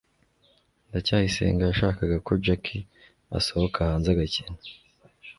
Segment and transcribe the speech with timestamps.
[0.89, 2.79] ndacyayisenga yashakaga ko jaki
[3.37, 4.59] asohoka hanze agakina